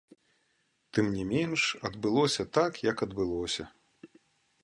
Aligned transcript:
Тым 0.97 1.05
не 1.17 1.25
менш, 1.33 1.61
адбылося 1.91 2.43
так, 2.59 2.73
як 2.91 2.97
адбылося. 3.09 3.63